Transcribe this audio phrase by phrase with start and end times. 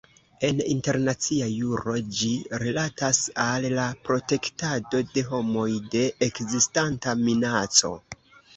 [0.47, 2.29] En internacia juro ĝi
[2.63, 7.97] rilatas al la "protektado de homoj de ekzistanta minaco".